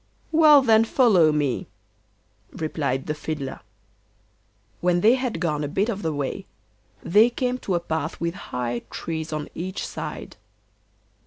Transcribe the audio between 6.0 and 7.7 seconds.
the way, they came